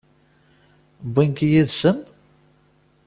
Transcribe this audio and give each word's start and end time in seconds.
Wwin-k 1.07 1.39
yid-sen? 1.51 1.97